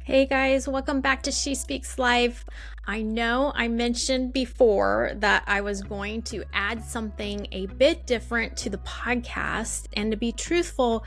Hey 0.00 0.26
guys, 0.26 0.66
welcome 0.66 1.00
back 1.00 1.22
to 1.22 1.30
She 1.30 1.54
Speaks 1.54 1.96
Life. 1.96 2.44
I 2.84 3.02
know 3.02 3.52
I 3.54 3.68
mentioned 3.68 4.32
before 4.32 5.12
that 5.16 5.44
I 5.46 5.60
was 5.60 5.82
going 5.82 6.22
to 6.22 6.42
add 6.52 6.82
something 6.82 7.46
a 7.52 7.66
bit 7.66 8.08
different 8.08 8.56
to 8.56 8.70
the 8.70 8.78
podcast. 8.78 9.86
And 9.92 10.10
to 10.10 10.16
be 10.16 10.32
truthful, 10.32 11.04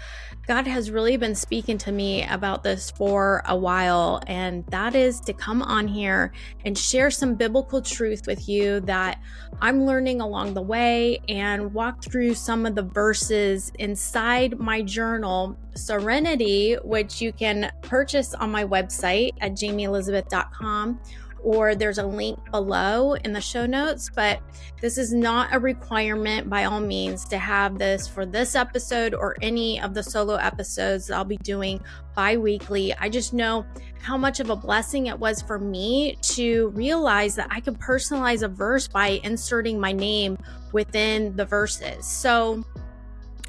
God 0.47 0.67
has 0.67 0.89
really 0.89 1.17
been 1.17 1.35
speaking 1.35 1.77
to 1.79 1.91
me 1.91 2.23
about 2.23 2.63
this 2.63 2.91
for 2.91 3.43
a 3.45 3.57
while. 3.57 4.21
And 4.27 4.65
that 4.67 4.95
is 4.95 5.19
to 5.21 5.33
come 5.33 5.61
on 5.61 5.89
here 5.89 6.31
and 6.63 6.77
share 6.77 7.11
some 7.11 7.35
biblical 7.35 7.81
truth 7.81 8.25
with 8.25 8.47
you 8.47 8.79
that 8.81 9.21
I'm 9.59 9.83
learning 9.85 10.21
along 10.21 10.53
the 10.53 10.61
way 10.61 11.19
and 11.27 11.73
walk 11.73 12.01
through 12.05 12.35
some 12.35 12.65
of 12.65 12.75
the 12.75 12.83
verses 12.83 13.73
inside 13.79 14.59
my 14.59 14.81
journal, 14.81 15.57
Serenity, 15.75 16.75
which 16.85 17.21
you 17.21 17.33
can 17.33 17.69
purchase 17.81 18.33
on 18.33 18.49
my 18.49 18.63
website 18.63 18.74
at 18.75 18.89
jaymeelizabeth.com 18.89 20.99
or 21.45 21.75
there's 21.75 21.99
a 21.99 22.05
link 22.05 22.39
below 22.49 23.13
in 23.13 23.31
the 23.31 23.39
show 23.39 23.67
notes. 23.67 24.09
But 24.13 24.41
this 24.81 24.97
is 24.97 25.13
not 25.13 25.53
a 25.53 25.59
requirement 25.59 26.49
by 26.49 26.65
all 26.65 26.81
means 26.81 27.23
to 27.25 27.37
have 27.37 27.77
this 27.77 28.07
for 28.07 28.25
this 28.25 28.55
episode 28.55 29.13
or 29.13 29.35
any 29.43 29.79
of 29.79 29.93
the 29.93 30.01
solo 30.01 30.35
episodes 30.35 31.11
I'll 31.11 31.23
be 31.23 31.37
doing 31.37 31.79
bi 32.15 32.35
weekly. 32.35 32.95
I 32.95 33.09
just 33.09 33.31
know 33.31 33.63
how 34.01 34.17
much 34.17 34.39
of 34.39 34.49
a 34.49 34.55
blessing 34.55 35.05
it 35.05 35.19
was 35.19 35.43
for 35.43 35.59
me 35.59 36.17
to 36.21 36.69
realize 36.69 37.35
that 37.35 37.47
I 37.51 37.59
could 37.59 37.79
personalize 37.79 38.41
a 38.41 38.47
verse 38.47 38.87
by 38.87 39.19
inserting 39.23 39.79
my 39.79 39.91
name 39.91 40.39
within 40.71 41.35
the 41.35 41.45
verses. 41.45 42.07
So, 42.07 42.65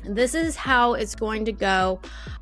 this 0.09 0.35
is 0.35 0.55
how 0.55 0.95
it's 0.95 1.17
going 1.17 1.45
to 1.47 1.53
go. 1.53 2.01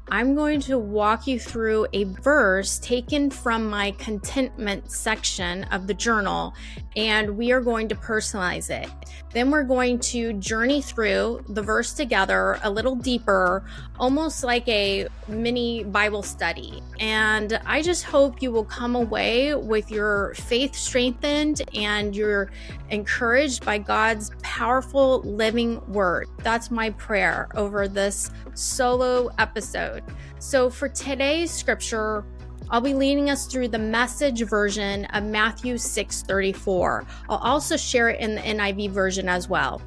I'm 0.08 0.34
going 0.34 0.60
to 0.62 0.78
walk 0.78 1.26
you 1.26 1.40
through 1.40 1.86
a 1.94 2.04
verse 2.04 2.78
taken 2.78 3.30
from 3.30 3.68
my 3.68 3.92
contentment 3.92 4.90
section 4.90 5.64
of 5.64 5.86
the 5.86 5.94
journal, 5.94 6.54
and 6.94 7.38
we 7.38 7.52
are 7.52 7.60
going 7.60 7.88
to 7.88 7.94
personalize 7.94 8.68
it. 8.70 8.90
Then 9.32 9.50
we're 9.50 9.64
going 9.64 9.98
to 10.00 10.34
journey 10.34 10.80
through 10.80 11.44
the 11.48 11.62
verse 11.62 11.92
together 11.92 12.58
a 12.62 12.70
little 12.70 12.94
deeper, 12.94 13.64
almost 13.98 14.44
like 14.44 14.68
a 14.68 15.08
mini 15.26 15.84
Bible 15.84 16.22
study. 16.22 16.82
And 17.00 17.58
I 17.66 17.82
just 17.82 18.04
hope 18.04 18.42
you 18.42 18.52
will 18.52 18.64
come 18.64 18.94
away 18.94 19.54
with 19.54 19.90
your 19.90 20.34
faith 20.34 20.74
strengthened 20.76 21.62
and 21.74 22.14
you're 22.14 22.50
encouraged 22.90 23.64
by 23.64 23.78
God's 23.78 24.30
powerful 24.42 25.20
living 25.22 25.80
word. 25.92 26.28
That's 26.42 26.70
my 26.70 26.90
prayer 26.90 27.48
over 27.54 27.88
this 27.88 28.30
solo 28.54 29.30
episode. 29.38 29.93
So 30.38 30.70
for 30.70 30.88
today's 30.88 31.50
scripture, 31.50 32.24
I'll 32.70 32.80
be 32.80 32.94
leading 32.94 33.30
us 33.30 33.46
through 33.46 33.68
the 33.68 33.78
message 33.78 34.42
version 34.42 35.04
of 35.06 35.24
Matthew 35.24 35.76
6:34. 35.76 37.04
I'll 37.28 37.38
also 37.38 37.76
share 37.76 38.08
it 38.08 38.20
in 38.20 38.34
the 38.34 38.40
NIV 38.40 38.90
version 38.90 39.28
as 39.28 39.48
well. 39.48 39.82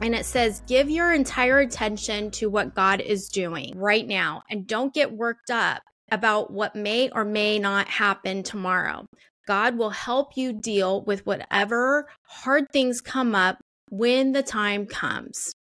And 0.00 0.14
it 0.14 0.26
says, 0.26 0.62
Give 0.66 0.90
your 0.90 1.12
entire 1.12 1.60
attention 1.60 2.30
to 2.32 2.50
what 2.50 2.74
God 2.74 3.00
is 3.00 3.28
doing 3.28 3.72
right 3.76 4.06
now 4.06 4.42
and 4.50 4.66
don't 4.66 4.94
get 4.94 5.12
worked 5.12 5.50
up 5.50 5.82
about 6.10 6.50
what 6.50 6.74
may 6.74 7.10
or 7.10 7.24
may 7.24 7.58
not 7.58 7.88
happen 7.88 8.42
tomorrow. 8.42 9.06
God 9.46 9.76
will 9.76 9.90
help 9.90 10.36
you 10.36 10.52
deal 10.52 11.02
with 11.02 11.26
whatever 11.26 12.08
hard 12.22 12.70
things 12.72 13.00
come 13.00 13.34
up 13.34 13.58
when 13.90 14.32
the 14.32 14.42
time 14.42 14.86
comes. 14.86 15.54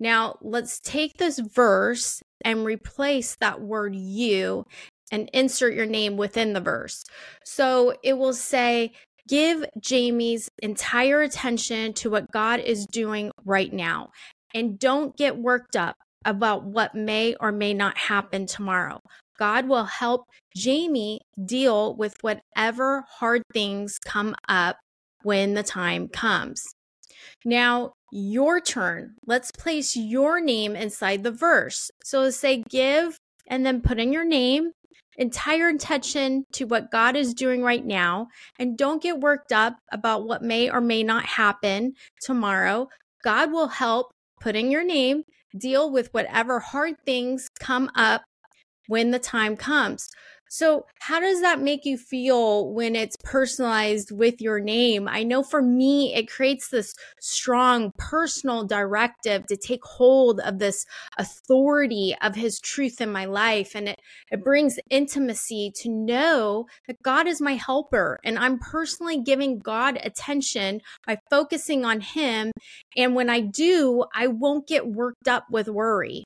Now, 0.00 0.36
let's 0.40 0.80
take 0.80 1.18
this 1.18 1.38
verse 1.38 2.22
and 2.44 2.64
replace 2.64 3.36
that 3.36 3.60
word 3.60 3.94
you 3.94 4.64
and 5.12 5.28
insert 5.32 5.74
your 5.74 5.86
name 5.86 6.16
within 6.16 6.54
the 6.54 6.60
verse. 6.60 7.04
So 7.44 7.94
it 8.02 8.14
will 8.14 8.32
say, 8.32 8.92
Give 9.28 9.64
Jayme's 9.78 10.48
entire 10.60 11.20
attention 11.20 11.92
to 11.94 12.10
what 12.10 12.32
God 12.32 12.58
is 12.58 12.86
doing 12.86 13.30
right 13.44 13.72
now. 13.72 14.10
And 14.54 14.76
don't 14.78 15.16
get 15.16 15.36
worked 15.36 15.76
up 15.76 15.94
about 16.24 16.64
what 16.64 16.94
may 16.94 17.36
or 17.38 17.52
may 17.52 17.72
not 17.72 17.96
happen 17.96 18.46
tomorrow. 18.46 19.00
God 19.38 19.68
will 19.68 19.84
help 19.84 20.26
Jamie 20.56 21.20
deal 21.44 21.94
with 21.94 22.14
whatever 22.22 23.04
hard 23.08 23.42
things 23.52 23.98
come 24.04 24.34
up 24.48 24.78
when 25.22 25.54
the 25.54 25.62
time 25.62 26.08
comes. 26.08 26.66
Now, 27.44 27.92
your 28.12 28.60
turn. 28.60 29.14
Let's 29.26 29.52
place 29.52 29.96
your 29.96 30.40
name 30.40 30.76
inside 30.76 31.22
the 31.22 31.30
verse. 31.30 31.90
So 32.04 32.30
say 32.30 32.62
give 32.68 33.18
and 33.46 33.64
then 33.64 33.80
put 33.80 33.98
in 33.98 34.12
your 34.12 34.24
name, 34.24 34.72
entire 35.16 35.68
attention 35.68 36.44
to 36.52 36.64
what 36.64 36.90
God 36.90 37.16
is 37.16 37.34
doing 37.34 37.62
right 37.62 37.84
now, 37.84 38.28
and 38.58 38.78
don't 38.78 39.02
get 39.02 39.20
worked 39.20 39.52
up 39.52 39.76
about 39.92 40.26
what 40.26 40.42
may 40.42 40.70
or 40.70 40.80
may 40.80 41.02
not 41.02 41.24
happen 41.24 41.94
tomorrow. 42.22 42.88
God 43.22 43.52
will 43.52 43.68
help 43.68 44.12
put 44.40 44.56
in 44.56 44.70
your 44.70 44.84
name, 44.84 45.24
deal 45.58 45.90
with 45.90 46.08
whatever 46.12 46.60
hard 46.60 46.94
things 47.04 47.48
come 47.58 47.90
up 47.94 48.22
when 48.86 49.10
the 49.10 49.18
time 49.18 49.56
comes. 49.56 50.08
So, 50.52 50.86
how 50.98 51.20
does 51.20 51.42
that 51.42 51.60
make 51.60 51.84
you 51.84 51.96
feel 51.96 52.72
when 52.72 52.96
it's 52.96 53.16
personalized 53.22 54.10
with 54.10 54.40
your 54.40 54.58
name? 54.58 55.06
I 55.06 55.22
know 55.22 55.44
for 55.44 55.62
me, 55.62 56.12
it 56.12 56.28
creates 56.28 56.70
this 56.70 56.92
strong 57.20 57.92
personal 57.98 58.66
directive 58.66 59.46
to 59.46 59.56
take 59.56 59.84
hold 59.84 60.40
of 60.40 60.58
this 60.58 60.84
authority 61.16 62.16
of 62.20 62.34
His 62.34 62.58
truth 62.58 63.00
in 63.00 63.12
my 63.12 63.26
life. 63.26 63.76
And 63.76 63.90
it, 63.90 64.00
it 64.32 64.42
brings 64.42 64.80
intimacy 64.90 65.70
to 65.82 65.88
know 65.88 66.66
that 66.88 67.00
God 67.00 67.28
is 67.28 67.40
my 67.40 67.54
helper 67.54 68.18
and 68.24 68.36
I'm 68.36 68.58
personally 68.58 69.22
giving 69.22 69.60
God 69.60 70.00
attention 70.02 70.80
by 71.06 71.18
focusing 71.30 71.84
on 71.84 72.00
Him. 72.00 72.50
And 72.96 73.14
when 73.14 73.30
I 73.30 73.38
do, 73.38 74.04
I 74.12 74.26
won't 74.26 74.66
get 74.66 74.88
worked 74.88 75.28
up 75.28 75.44
with 75.48 75.68
worry. 75.68 76.24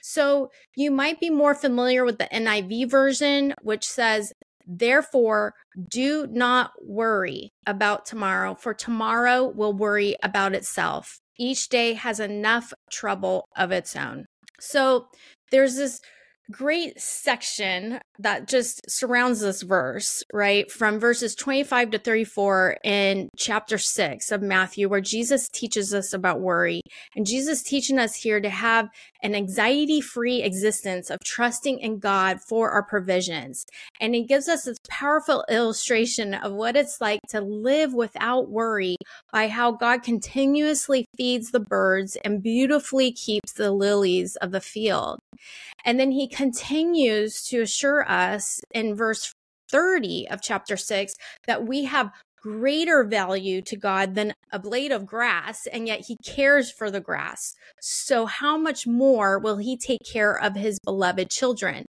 So 0.00 0.50
you 0.74 0.90
might 0.90 1.20
be 1.20 1.30
more 1.30 1.54
familiar 1.54 2.04
with 2.04 2.18
the 2.18 2.28
NIV 2.32 2.90
version, 2.90 3.54
which 3.62 3.84
says, 3.84 4.32
Therefore, 4.66 5.54
do 5.90 6.26
not 6.26 6.72
worry 6.82 7.52
about 7.66 8.04
tomorrow, 8.04 8.54
for 8.54 8.74
tomorrow 8.74 9.44
will 9.44 9.72
worry 9.72 10.16
about 10.22 10.54
itself. 10.54 11.20
Each 11.38 11.68
day 11.68 11.92
has 11.92 12.18
enough 12.18 12.72
trouble 12.90 13.48
of 13.56 13.70
its 13.70 13.94
own. 13.94 14.26
So 14.58 15.06
there's 15.52 15.76
this 15.76 16.00
great 16.50 17.00
section 17.00 18.00
that 18.18 18.46
just 18.48 18.88
surrounds 18.88 19.40
this 19.40 19.62
verse, 19.62 20.22
right? 20.32 20.70
From 20.70 20.98
verses 20.98 21.34
25 21.34 21.90
to 21.92 21.98
34 21.98 22.78
in 22.84 23.28
chapter 23.36 23.78
6 23.78 24.30
of 24.30 24.42
Matthew, 24.42 24.88
where 24.88 25.00
Jesus 25.00 25.48
teaches 25.48 25.92
us 25.92 26.12
about 26.12 26.40
worry. 26.40 26.82
And 27.14 27.26
Jesus 27.26 27.62
teaching 27.62 27.98
us 27.98 28.14
here 28.14 28.40
to 28.40 28.50
have 28.50 28.88
an 29.22 29.34
anxiety 29.34 30.00
free 30.00 30.42
existence 30.42 31.10
of 31.10 31.18
trusting 31.24 31.78
in 31.80 31.98
God 31.98 32.40
for 32.40 32.70
our 32.70 32.82
provisions. 32.82 33.66
And 34.00 34.14
he 34.14 34.24
gives 34.24 34.48
us 34.48 34.64
this 34.64 34.78
powerful 34.88 35.44
illustration 35.50 36.34
of 36.34 36.52
what 36.52 36.76
it's 36.76 37.00
like 37.00 37.20
to 37.30 37.40
live 37.40 37.92
without 37.92 38.50
worry 38.50 38.96
by 39.32 39.48
how 39.48 39.72
God 39.72 40.02
continuously 40.02 41.06
feeds 41.16 41.50
the 41.50 41.60
birds 41.60 42.16
and 42.24 42.42
beautifully 42.42 43.12
keeps 43.12 43.52
the 43.52 43.72
lilies 43.72 44.36
of 44.36 44.52
the 44.52 44.60
field. 44.60 45.18
And 45.84 45.98
then 45.98 46.10
he 46.10 46.28
continues 46.28 47.42
to 47.44 47.62
assure 47.62 48.08
us 48.08 48.60
in 48.72 48.94
verse 48.94 49.34
30 49.70 50.28
of 50.30 50.40
chapter 50.42 50.76
6 50.76 51.14
that 51.46 51.66
we 51.66 51.84
have 51.84 52.10
greater 52.46 53.02
value 53.02 53.60
to 53.60 53.76
God 53.76 54.14
than 54.14 54.32
a 54.52 54.58
blade 54.60 54.92
of 54.92 55.04
grass, 55.04 55.66
and 55.66 55.88
yet 55.88 56.04
He 56.06 56.16
cares 56.24 56.70
for 56.70 56.92
the 56.92 57.00
grass. 57.00 57.54
So, 57.80 58.26
how 58.26 58.56
much 58.56 58.86
more 58.86 59.36
will 59.36 59.56
He 59.56 59.76
take 59.76 59.98
care 60.08 60.40
of 60.40 60.54
His 60.54 60.78
beloved 60.84 61.28
children? 61.28 61.86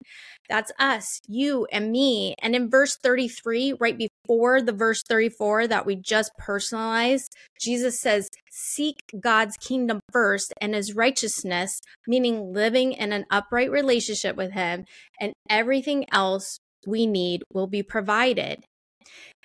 That's 0.48 0.70
us, 0.78 1.20
you 1.26 1.66
and 1.72 1.90
me. 1.90 2.36
And 2.40 2.54
in 2.54 2.70
verse 2.70 2.96
33, 2.96 3.74
right 3.80 3.98
before 3.98 4.62
the 4.62 4.72
verse 4.72 5.02
34 5.02 5.66
that 5.68 5.86
we 5.86 5.96
just 5.96 6.30
personalized, 6.38 7.34
Jesus 7.60 8.00
says, 8.00 8.28
Seek 8.52 9.00
God's 9.18 9.56
kingdom 9.56 9.98
first 10.12 10.52
and 10.60 10.74
his 10.74 10.94
righteousness, 10.94 11.80
meaning 12.06 12.52
living 12.52 12.92
in 12.92 13.12
an 13.12 13.24
upright 13.30 13.72
relationship 13.72 14.36
with 14.36 14.52
him, 14.52 14.84
and 15.20 15.32
everything 15.50 16.04
else 16.12 16.60
we 16.86 17.06
need 17.06 17.42
will 17.52 17.66
be 17.66 17.82
provided. 17.82 18.64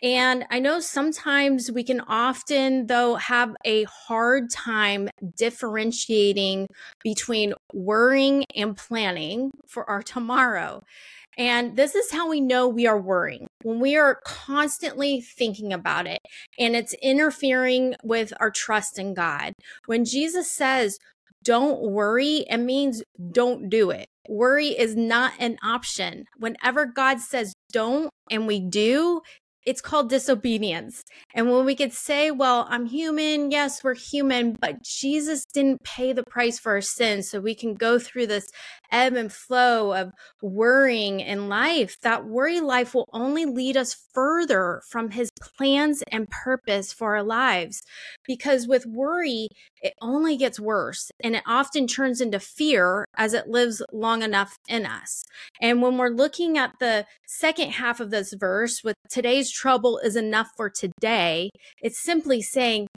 And 0.01 0.45
I 0.49 0.59
know 0.59 0.79
sometimes 0.79 1.71
we 1.71 1.83
can 1.83 1.99
often, 2.01 2.87
though, 2.87 3.15
have 3.15 3.55
a 3.65 3.83
hard 3.83 4.49
time 4.49 5.09
differentiating 5.37 6.67
between 7.03 7.53
worrying 7.73 8.45
and 8.55 8.77
planning 8.77 9.51
for 9.67 9.89
our 9.89 10.01
tomorrow. 10.01 10.81
And 11.37 11.77
this 11.77 11.95
is 11.95 12.11
how 12.11 12.29
we 12.29 12.41
know 12.41 12.67
we 12.67 12.85
are 12.85 12.99
worrying 12.99 13.47
when 13.63 13.79
we 13.79 13.95
are 13.95 14.19
constantly 14.25 15.21
thinking 15.21 15.71
about 15.71 16.05
it 16.05 16.19
and 16.57 16.75
it's 16.75 16.93
interfering 17.01 17.95
with 18.03 18.33
our 18.41 18.51
trust 18.51 18.99
in 18.99 19.13
God. 19.13 19.53
When 19.85 20.03
Jesus 20.03 20.51
says, 20.51 20.97
don't 21.43 21.81
worry, 21.81 22.45
it 22.49 22.57
means 22.57 23.03
don't 23.31 23.69
do 23.69 23.89
it. 23.89 24.07
Worry 24.27 24.77
is 24.77 24.97
not 24.97 25.31
an 25.39 25.57
option. 25.63 26.25
Whenever 26.37 26.85
God 26.85 27.19
says 27.19 27.53
don't 27.71 28.09
and 28.29 28.45
we 28.45 28.59
do, 28.59 29.21
it's 29.69 29.81
called 29.81 30.09
disobedience. 30.09 31.03
And 31.35 31.51
when 31.51 31.63
we 31.63 31.75
could 31.75 31.93
say, 31.93 32.31
well, 32.31 32.65
I'm 32.71 32.87
human, 32.87 33.51
yes, 33.51 33.83
we're 33.83 33.93
human, 33.93 34.53
but 34.53 34.81
Jesus 34.81 35.45
didn't 35.45 35.83
pay 35.83 36.11
the 36.11 36.23
price 36.23 36.57
for 36.57 36.71
our 36.71 36.81
sins. 36.81 37.29
So 37.29 37.39
we 37.39 37.53
can 37.53 37.75
go 37.75 37.99
through 37.99 38.25
this 38.25 38.49
ebb 38.91 39.13
and 39.13 39.31
flow 39.31 39.93
of 39.93 40.11
worrying 40.41 41.19
in 41.19 41.49
life. 41.49 41.97
That 42.01 42.25
worry 42.25 42.59
life 42.61 42.95
will 42.95 43.07
only 43.13 43.45
lead 43.45 43.77
us 43.77 43.95
further 44.11 44.81
from 44.89 45.11
his 45.11 45.29
plans 45.39 46.03
and 46.11 46.27
purpose 46.31 46.91
for 46.91 47.15
our 47.15 47.23
lives. 47.23 47.83
Because 48.25 48.67
with 48.67 48.87
worry, 48.87 49.49
it 49.81 49.93
only 50.01 50.35
gets 50.37 50.59
worse 50.59 51.09
and 51.21 51.35
it 51.35 51.43
often 51.45 51.87
turns 51.87 52.21
into 52.21 52.39
fear 52.39 53.05
as 53.15 53.33
it 53.33 53.47
lives 53.47 53.81
long 53.91 54.21
enough 54.21 54.57
in 54.67 54.85
us. 54.85 55.23
And 55.61 55.81
when 55.81 55.97
we're 55.97 56.09
looking 56.09 56.57
at 56.57 56.73
the 56.79 57.05
second 57.27 57.71
half 57.71 57.99
of 57.99 58.11
this 58.11 58.33
verse 58.33 58.83
with 58.83 58.95
today's 59.09 59.51
trouble 59.51 59.99
is 59.99 60.15
enough 60.15 60.49
for 60.57 60.69
today, 60.69 61.49
it's 61.81 62.01
simply 62.01 62.41
saying, 62.41 62.87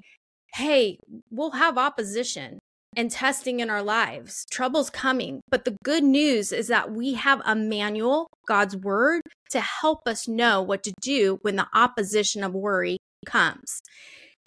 hey, 0.55 0.99
we'll 1.31 1.52
have 1.52 1.79
opposition 1.79 2.58
and 2.96 3.11
testing 3.11 3.61
in 3.61 3.70
our 3.70 3.82
lives. 3.82 4.44
Trouble's 4.50 4.90
coming. 4.90 5.40
But 5.49 5.64
the 5.64 5.76
good 5.82 6.05
news 6.05 6.52
is 6.52 6.69
that 6.69 6.93
we 6.93 7.14
have 7.14 7.40
a 7.44 7.55
manual, 7.55 8.26
God's 8.46 8.76
word, 8.76 9.23
to 9.50 9.61
help 9.61 10.06
us 10.06 10.29
know 10.29 10.62
what 10.62 10.82
to 10.84 10.93
do 11.00 11.38
when 11.43 11.56
the 11.56 11.69
opposition 11.75 12.44
of 12.44 12.52
worry 12.52 12.99
comes. 13.25 13.81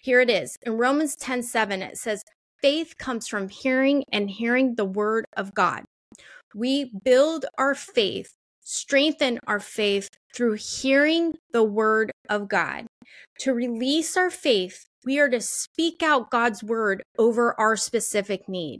Here 0.05 0.21
it 0.21 0.29
is. 0.29 0.55
In 0.61 0.77
Romans 0.77 1.15
10 1.15 1.41
7, 1.41 1.81
it 1.81 1.97
says, 1.97 2.23
Faith 2.61 2.95
comes 2.99 3.27
from 3.27 3.49
hearing 3.49 4.03
and 4.11 4.29
hearing 4.29 4.75
the 4.75 4.85
word 4.85 5.25
of 5.35 5.55
God. 5.55 5.83
We 6.53 6.91
build 7.03 7.47
our 7.57 7.73
faith, 7.73 8.35
strengthen 8.61 9.39
our 9.47 9.59
faith 9.59 10.09
through 10.35 10.57
hearing 10.59 11.33
the 11.53 11.63
word 11.63 12.11
of 12.29 12.47
God. 12.47 12.85
To 13.39 13.53
release 13.55 14.15
our 14.15 14.29
faith, 14.29 14.85
we 15.05 15.17
are 15.17 15.29
to 15.29 15.41
speak 15.41 16.03
out 16.03 16.29
God's 16.29 16.63
word 16.63 17.01
over 17.17 17.59
our 17.59 17.75
specific 17.75 18.47
need. 18.47 18.77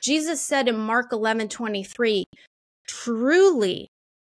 Jesus 0.00 0.40
said 0.40 0.68
in 0.68 0.78
Mark 0.78 1.06
11 1.10 1.48
23, 1.48 2.24
Truly, 2.86 3.88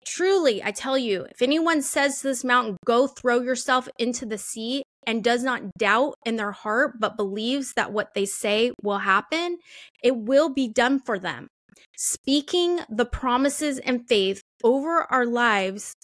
truly, 0.06 0.62
I 0.62 0.72
tell 0.72 0.98
you, 0.98 1.26
if 1.30 1.40
anyone 1.40 1.80
says 1.80 2.20
to 2.20 2.28
this 2.28 2.44
mountain, 2.44 2.76
Go 2.84 3.06
throw 3.06 3.40
yourself 3.40 3.88
into 3.98 4.26
the 4.26 4.36
sea, 4.36 4.82
and 5.06 5.24
does 5.24 5.42
not 5.42 5.62
doubt 5.78 6.14
in 6.24 6.36
their 6.36 6.52
heart, 6.52 7.00
but 7.00 7.16
believes 7.16 7.72
that 7.74 7.92
what 7.92 8.14
they 8.14 8.24
say 8.24 8.72
will 8.82 8.98
happen, 8.98 9.58
it 10.02 10.16
will 10.16 10.48
be 10.48 10.68
done 10.68 11.00
for 11.00 11.18
them. 11.18 11.48
Speaking 11.96 12.80
the 12.88 13.04
promises 13.04 13.78
and 13.78 14.08
faith 14.08 14.42
over 14.62 15.02
our 15.12 15.26
lives 15.26 15.94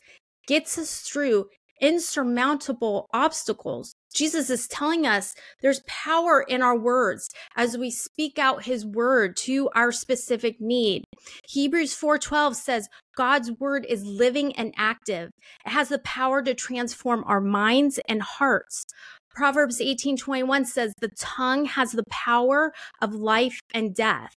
gets 0.47 0.79
us 0.79 1.01
through 1.01 1.47
insurmountable 1.81 3.07
obstacles. 3.13 3.93
Jesus 4.15 4.51
is 4.51 4.67
telling 4.69 5.07
us 5.07 5.35
there's 5.63 5.83
power 5.87 6.43
in 6.43 6.63
our 6.63 6.77
words 6.77 7.31
as 7.57 7.79
we 7.79 7.91
speak 7.91 8.39
out 8.39 8.65
his 8.65 8.85
word 8.85 9.37
to 9.39 9.69
our 9.75 9.93
specific 9.93 10.61
need. 10.61 11.05
Hebrews 11.49 11.95
4:12 11.95 12.57
says 12.57 12.89
God's 13.17 13.53
word 13.53 13.87
is 13.89 14.05
living 14.05 14.55
and 14.57 14.75
active. 14.77 15.31
It 15.65 15.71
has 15.71 15.89
the 15.89 15.99
power 16.01 16.43
to 16.43 16.55
transform 16.55 17.25
our 17.27 17.41
minds 17.41 17.99
and 18.09 18.23
hearts. 18.23 18.85
Proverbs 19.31 19.81
18:21 19.81 20.65
says 20.65 20.93
the 21.01 21.11
tongue 21.17 21.65
has 21.67 21.93
the 21.93 22.05
power 22.11 22.73
of 23.01 23.15
life 23.15 23.61
and 23.73 23.95
death. 23.95 24.35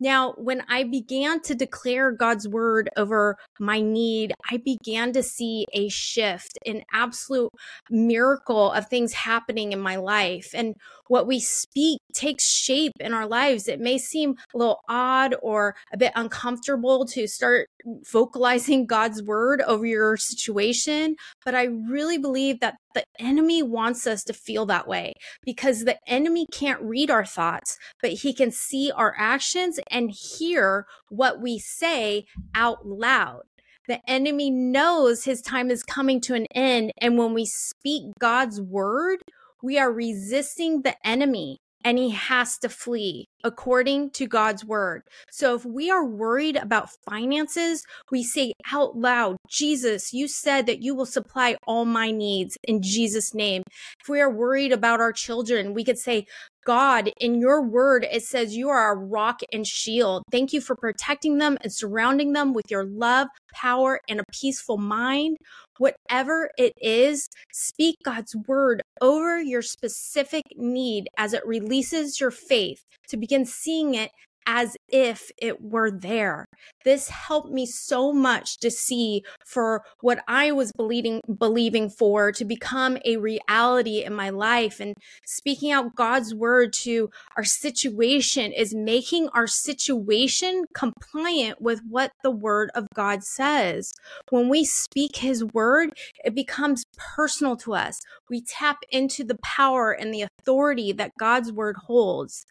Now, 0.00 0.34
when 0.36 0.62
I 0.68 0.84
began 0.84 1.40
to 1.42 1.54
declare 1.54 2.10
God's 2.10 2.48
word 2.48 2.90
over 2.96 3.36
my 3.60 3.80
need, 3.80 4.32
I 4.50 4.56
began 4.56 5.12
to 5.12 5.22
see 5.22 5.64
a 5.72 5.88
shift, 5.88 6.58
an 6.66 6.82
absolute 6.92 7.50
miracle 7.90 8.72
of 8.72 8.88
things 8.88 9.12
happening 9.12 9.72
in 9.72 9.80
my 9.80 9.96
life. 9.96 10.50
And 10.54 10.74
what 11.08 11.26
we 11.26 11.40
speak 11.40 12.00
takes 12.14 12.50
shape 12.50 12.92
in 12.98 13.12
our 13.12 13.26
lives. 13.26 13.68
It 13.68 13.80
may 13.80 13.98
seem 13.98 14.34
a 14.54 14.58
little 14.58 14.80
odd 14.88 15.34
or 15.42 15.74
a 15.92 15.98
bit 15.98 16.12
uncomfortable 16.16 17.04
to 17.06 17.28
start 17.28 17.68
vocalizing 18.10 18.86
God's 18.92 19.22
word 19.22 19.60
over 19.62 19.84
your 19.84 20.16
situation, 20.16 21.16
but 21.44 21.54
I 21.54 21.64
really 21.64 22.18
believe 22.18 22.60
that 22.60 22.76
the 22.94 23.04
enemy 23.18 23.62
wants 23.62 24.06
us 24.06 24.24
to 24.24 24.32
feel 24.32 24.66
that 24.66 24.86
way 24.86 25.14
because 25.42 25.84
the 25.84 25.98
enemy 26.06 26.46
can't 26.52 26.82
read 26.82 27.10
our 27.10 27.24
thoughts, 27.24 27.78
but 28.00 28.12
he 28.12 28.32
can 28.32 28.50
see 28.50 28.90
our 28.94 29.14
actions 29.18 29.78
and 29.90 30.10
hear 30.10 30.86
what 31.08 31.40
we 31.40 31.58
say 31.58 32.26
out 32.54 32.86
loud. 32.86 33.42
The 33.88 34.00
enemy 34.08 34.50
knows 34.50 35.24
his 35.24 35.42
time 35.42 35.70
is 35.70 35.82
coming 35.82 36.20
to 36.22 36.34
an 36.34 36.46
end. 36.54 36.92
And 36.98 37.18
when 37.18 37.34
we 37.34 37.46
speak 37.46 38.12
God's 38.18 38.60
word, 38.60 39.18
we 39.62 39.78
are 39.78 39.92
resisting 39.92 40.82
the 40.82 40.96
enemy 41.06 41.61
and 41.84 41.98
he 41.98 42.10
has 42.10 42.58
to 42.58 42.68
flee 42.68 43.26
according 43.44 44.10
to 44.10 44.26
God's 44.26 44.64
word. 44.64 45.02
So 45.30 45.54
if 45.54 45.64
we 45.64 45.90
are 45.90 46.04
worried 46.04 46.56
about 46.56 46.90
finances, 47.08 47.84
we 48.10 48.22
say 48.22 48.52
out 48.72 48.96
loud, 48.96 49.36
Jesus, 49.48 50.12
you 50.12 50.28
said 50.28 50.66
that 50.66 50.82
you 50.82 50.94
will 50.94 51.06
supply 51.06 51.56
all 51.66 51.84
my 51.84 52.10
needs 52.10 52.56
in 52.64 52.82
Jesus' 52.82 53.34
name. 53.34 53.62
If 54.00 54.08
we 54.08 54.20
are 54.20 54.30
worried 54.30 54.72
about 54.72 55.00
our 55.00 55.12
children, 55.12 55.74
we 55.74 55.84
could 55.84 55.98
say, 55.98 56.26
God, 56.64 57.10
in 57.18 57.40
your 57.40 57.60
word, 57.60 58.06
it 58.10 58.22
says 58.22 58.56
you 58.56 58.68
are 58.68 58.92
a 58.92 58.96
rock 58.96 59.40
and 59.52 59.66
shield. 59.66 60.22
Thank 60.30 60.52
you 60.52 60.60
for 60.60 60.76
protecting 60.76 61.38
them 61.38 61.58
and 61.60 61.72
surrounding 61.72 62.32
them 62.32 62.54
with 62.54 62.70
your 62.70 62.84
love, 62.84 63.26
power, 63.52 64.00
and 64.08 64.20
a 64.20 64.24
peaceful 64.32 64.78
mind. 64.78 65.38
Whatever 65.78 66.50
it 66.56 66.72
is, 66.80 67.28
speak 67.52 67.96
God's 68.04 68.36
word 68.46 68.82
over 69.00 69.42
your 69.42 69.62
specific 69.62 70.41
need 70.58 71.08
as 71.16 71.32
it 71.32 71.46
releases 71.46 72.20
your 72.20 72.30
faith 72.30 72.84
to 73.08 73.16
begin 73.16 73.44
seeing 73.44 73.94
it 73.94 74.10
as 74.46 74.76
if 74.88 75.30
it 75.38 75.60
were 75.60 75.90
there. 75.90 76.46
This 76.84 77.08
helped 77.08 77.50
me 77.50 77.66
so 77.66 78.12
much 78.12 78.58
to 78.58 78.70
see 78.70 79.22
for 79.44 79.82
what 80.00 80.22
I 80.28 80.52
was 80.52 80.72
believing 80.72 81.20
believing 81.38 81.88
for 81.88 82.32
to 82.32 82.44
become 82.44 82.98
a 83.04 83.16
reality 83.16 84.04
in 84.04 84.14
my 84.14 84.30
life 84.30 84.80
and 84.80 84.94
speaking 85.26 85.70
out 85.70 85.94
God's 85.94 86.34
word 86.34 86.72
to 86.72 87.10
our 87.36 87.44
situation 87.44 88.52
is 88.52 88.74
making 88.74 89.28
our 89.34 89.46
situation 89.46 90.64
compliant 90.74 91.60
with 91.60 91.80
what 91.88 92.12
the 92.22 92.30
word 92.30 92.70
of 92.74 92.86
God 92.94 93.22
says. 93.22 93.92
When 94.30 94.48
we 94.48 94.64
speak 94.64 95.16
his 95.16 95.44
word, 95.44 95.90
it 96.24 96.34
becomes 96.34 96.84
personal 96.96 97.56
to 97.58 97.74
us. 97.74 98.00
We 98.28 98.42
tap 98.42 98.78
into 98.90 99.24
the 99.24 99.38
power 99.42 99.92
and 99.92 100.12
the 100.12 100.22
authority 100.22 100.92
that 100.92 101.12
God's 101.18 101.52
word 101.52 101.76
holds 101.86 102.44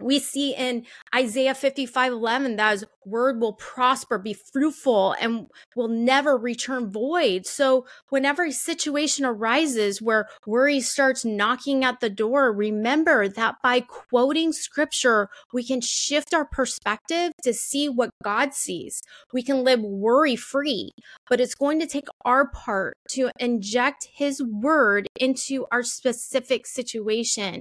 we 0.00 0.18
see 0.18 0.54
in 0.54 0.84
Isaiah 1.14 1.54
55 1.54 2.12
11 2.12 2.56
that 2.56 2.72
his 2.72 2.84
word 3.06 3.40
will 3.40 3.54
prosper, 3.54 4.18
be 4.18 4.34
fruitful, 4.34 5.14
and 5.20 5.46
will 5.74 5.88
never 5.88 6.36
return 6.36 6.90
void. 6.90 7.46
So, 7.46 7.86
whenever 8.10 8.44
a 8.44 8.52
situation 8.52 9.24
arises 9.24 10.02
where 10.02 10.28
worry 10.46 10.80
starts 10.80 11.24
knocking 11.24 11.84
at 11.84 12.00
the 12.00 12.10
door, 12.10 12.52
remember 12.52 13.28
that 13.28 13.56
by 13.62 13.80
quoting 13.80 14.52
scripture, 14.52 15.28
we 15.52 15.64
can 15.64 15.80
shift 15.80 16.34
our 16.34 16.44
perspective 16.44 17.32
to 17.42 17.54
see 17.54 17.88
what 17.88 18.10
God 18.22 18.52
sees. 18.52 19.00
We 19.32 19.42
can 19.42 19.64
live 19.64 19.80
worry 19.80 20.36
free, 20.36 20.90
but 21.30 21.40
it's 21.40 21.54
going 21.54 21.80
to 21.80 21.86
take 21.86 22.08
our 22.24 22.50
part 22.50 22.96
to 23.10 23.30
inject 23.38 24.08
his 24.12 24.42
word 24.42 25.06
into 25.18 25.66
our 25.72 25.82
specific 25.82 26.66
situation. 26.66 27.60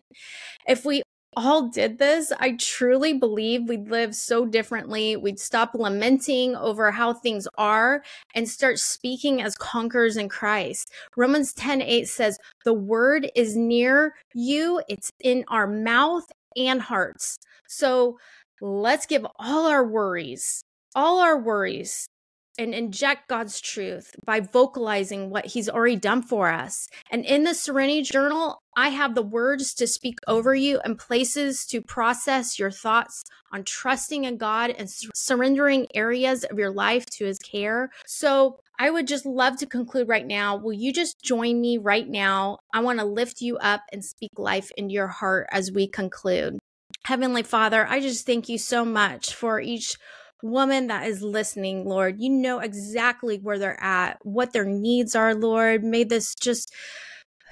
If 0.68 0.86
we 0.86 1.04
all 1.36 1.70
did 1.70 1.98
this, 1.98 2.32
I 2.40 2.54
truly 2.54 3.14
believe 3.14 3.68
we'd 3.68 3.90
live 3.90 4.16
so 4.16 4.46
differently. 4.46 5.16
We'd 5.16 5.40
stop 5.40 5.74
lamenting 5.74 6.56
over 6.56 6.92
how 6.92 7.14
things 7.14 7.48
are 7.58 8.04
and 8.34 8.48
start 8.48 8.80
speaking 8.80 9.42
as 9.42 9.56
conquerors 9.56 10.18
in 10.18 10.30
Christ. 10.30 10.92
Romans 11.16 11.54
10 11.54 11.82
8 11.82 12.08
says, 12.08 12.38
The 12.64 12.74
word 12.74 13.30
is 13.36 13.56
near 13.56 14.16
you, 14.34 14.82
it's 14.88 15.12
in 15.20 15.46
our 15.48 15.68
mouth 15.68 16.26
and 16.56 16.82
hearts. 16.82 17.38
So 17.68 18.18
let's 18.62 19.06
give 19.06 19.26
all 19.38 19.66
our 19.68 19.86
worries, 19.86 20.64
all 20.96 21.20
our 21.20 21.38
worries 21.38 22.08
and 22.58 22.74
inject 22.74 23.28
God's 23.28 23.60
truth 23.60 24.16
by 24.26 24.40
vocalizing 24.40 25.30
what 25.30 25.46
He's 25.48 25.70
already 25.70 25.96
done 25.96 26.22
for 26.22 26.52
us. 26.52 26.88
And 27.12 27.26
in 27.26 27.44
the 27.44 27.54
Serenity 27.54 28.02
Journal, 28.02 28.62
I 28.78 28.90
have 28.90 29.16
the 29.16 29.22
words 29.22 29.74
to 29.76 29.88
speak 29.88 30.20
over 30.28 30.54
you 30.54 30.80
and 30.84 30.98
places 30.98 31.66
to 31.68 31.82
process 31.82 32.60
your 32.60 32.72
thoughts 32.72 33.24
on 33.52 33.64
trusting 33.64 34.26
in 34.26 34.38
God 34.38 34.72
and 34.72 34.90
surrendering 34.90 35.88
areas 35.94 36.44
of 36.44 36.60
your 36.60 36.72
life 36.72 37.06
to 37.12 37.26
His 37.26 37.40
care. 37.40 37.90
So 38.06 38.60
I 38.78 38.90
would 38.90 39.08
just 39.08 39.26
love 39.26 39.58
to 39.58 39.66
conclude 39.66 40.10
right 40.10 40.26
now. 40.26 40.58
Will 40.58 40.74
you 40.74 40.92
just 40.92 41.24
join 41.24 41.62
me 41.62 41.78
right 41.78 42.08
now? 42.08 42.60
I 42.74 42.82
want 42.82 43.00
to 43.00 43.06
lift 43.06 43.42
you 43.42 43.58
up 43.58 43.82
and 43.92 44.04
speak 44.04 44.32
life 44.38 44.72
into 44.76 44.94
your 44.94 45.08
heart 45.08 45.48
as 45.52 45.72
we 45.72 45.88
conclude. 45.88 46.60
Heavenly 47.06 47.44
Father, 47.44 47.86
I 47.88 48.00
just 48.00 48.26
thank 48.26 48.50
you 48.50 48.58
so 48.58 48.84
much 48.84 49.34
for 49.34 49.62
each 49.62 49.96
woman 50.44 50.88
that 50.88 51.08
is 51.08 51.22
listening, 51.22 51.86
Lord. 51.86 52.20
You 52.20 52.30
know 52.30 52.60
exactly 52.60 53.38
where 53.38 53.60
they're 53.60 53.82
at, 53.82 54.18
what 54.24 54.54
their 54.54 54.66
needs 54.66 55.16
are, 55.16 55.34
Lord. 55.34 55.84
May 55.84 56.04
this 56.04 56.36
just 56.36 56.74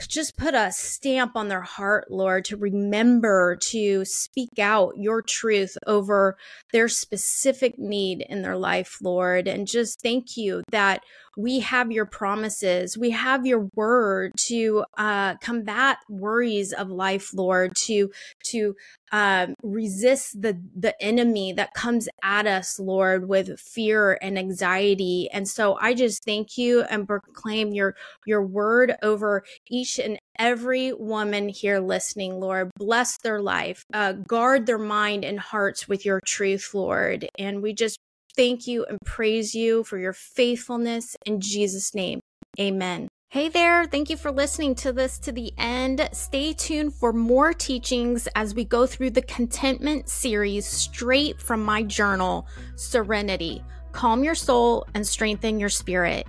just 0.08 0.38
put 0.38 0.54
a 0.54 0.72
stamp 0.72 1.36
on 1.36 1.48
their 1.48 1.62
heart, 1.62 2.10
Lord, 2.10 2.46
to 2.46 2.58
remember 2.58 3.58
to 3.70 4.04
speak 4.06 4.60
out 4.60 4.94
your 4.98 5.22
truth 5.22 5.78
over 5.86 6.36
their 6.72 6.90
specific 6.90 7.78
need 7.78 8.26
in 8.28 8.42
their 8.42 8.58
life, 8.58 8.98
Lord. 9.02 9.48
And 9.48 9.68
just 9.68 10.02
thank 10.02 10.36
you 10.36 10.64
that 10.72 11.04
we 11.36 11.60
have 11.60 11.92
your 11.92 12.06
promises. 12.06 12.98
We 12.98 13.12
have 13.12 13.46
your 13.46 13.70
word 13.76 14.34
to 14.38 14.86
uh, 14.98 15.36
combat 15.38 15.98
worries 16.10 16.74
of 16.74 16.90
life, 16.90 17.34
Lord, 17.34 17.76
to, 17.78 18.12
to 18.46 18.76
um, 19.12 19.56
resist 19.64 20.42
the, 20.42 20.60
the 20.76 21.02
enemy 21.02 21.54
that 21.54 21.74
comes 21.74 22.08
at 22.24 22.48
us, 22.48 22.80
Lord, 22.80 23.28
with 23.28 23.60
fear 23.60 24.18
and 24.22 24.38
anxiety. 24.38 25.30
And 25.32 25.48
so 25.48 25.78
I 25.80 25.94
just 25.94 26.24
thank 26.24 26.58
you 26.58 26.82
and 26.84 27.08
proclaim 27.08 27.74
your, 27.74 27.96
your 28.26 28.46
word 28.46 28.96
over 29.02 29.44
each 29.70 30.00
and 30.00 30.20
every 30.40 30.94
woman 30.94 31.50
here 31.50 31.80
listening, 31.80 32.40
Lord. 32.40 32.72
Bless 32.78 33.18
their 33.20 33.42
life, 33.42 33.86
uh, 33.94 34.14
guard 34.14 34.66
their 34.66 34.80
mind 34.80 35.24
and 35.24 35.40
hearts 35.40 35.88
with 35.88 36.06
your 36.06 36.20
truth, 36.26 36.72
Lord. 36.74 37.28
And 37.38 37.62
we 37.62 37.74
just 37.74 37.98
thank 38.36 38.68
you 38.68 38.86
and 38.86 39.00
praise 39.06 39.56
you 39.56 39.84
for 39.84 39.98
your 39.98 40.14
faithfulness 40.14 41.16
in 41.26 41.40
Jesus' 41.40 41.94
name. 41.94 42.20
Amen. 42.60 43.08
Hey 43.30 43.50
there, 43.50 43.86
thank 43.86 44.10
you 44.12 44.18
for 44.18 44.32
listening 44.32 44.76
to 44.76 44.94
this 44.94 45.18
to 45.20 45.32
the 45.32 45.52
end. 45.58 46.08
Stay 46.12 46.54
tuned 46.54 46.94
for 46.94 47.12
more 47.12 47.52
teachings 47.52 48.28
as 48.36 48.54
we 48.54 48.64
go 48.64 48.86
through 48.86 49.10
the 49.10 49.24
contentment 49.24 50.08
series 50.08 50.68
straight 50.68 51.42
from 51.42 51.64
my 51.64 51.82
journal, 51.82 52.46
Serenity. 52.76 53.64
Calm 53.92 54.24
your 54.24 54.36
soul 54.36 54.86
and 54.94 55.08
strengthen 55.08 55.60
your 55.60 55.70
spirit. 55.70 56.28